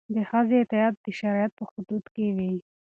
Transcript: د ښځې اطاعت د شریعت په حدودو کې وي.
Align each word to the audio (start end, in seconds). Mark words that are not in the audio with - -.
د 0.15 0.17
ښځې 0.29 0.55
اطاعت 0.63 0.95
د 1.05 1.07
شریعت 1.19 1.51
په 1.57 1.63
حدودو 1.69 2.09
کې 2.15 2.27
وي. 2.35 2.53